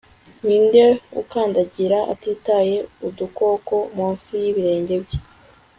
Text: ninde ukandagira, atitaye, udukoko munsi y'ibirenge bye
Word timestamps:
ninde 0.45 0.83
ukandagira, 1.21 1.99
atitaye, 2.13 2.75
udukoko 3.07 3.75
munsi 3.95 4.31
y'ibirenge 4.43 4.95
bye 5.03 5.19